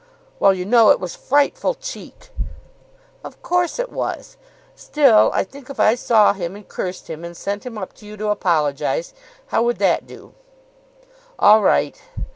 "Well, 0.39 0.55
you 0.55 0.65
know, 0.65 0.89
it 0.89 0.99
was 0.99 1.13
frightful 1.15 1.75
cheek." 1.75 2.31
"Of 3.23 3.43
course 3.43 3.77
it 3.77 3.91
was. 3.91 4.35
Still, 4.75 5.29
I 5.31 5.43
think 5.43 5.69
if 5.69 5.79
I 5.79 5.93
saw 5.93 6.33
him 6.33 6.55
and 6.55 6.67
cursed 6.67 7.07
him, 7.07 7.23
and 7.23 7.37
sent 7.37 7.67
him 7.67 7.77
up 7.77 7.93
to 7.97 8.07
you 8.07 8.17
to 8.17 8.29
apologise 8.29 9.13
How 9.49 9.61
would 9.61 9.77
that 9.77 10.07
do?" 10.07 10.33
"All 11.37 11.61
right. 11.61 12.01